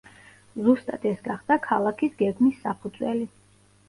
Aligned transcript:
ზუსტად 0.67 1.03
ეს 1.09 1.19
გახდა 1.27 1.57
ქალაქის 1.65 2.15
გეგმის 2.21 2.57
საფუძველი. 2.63 3.29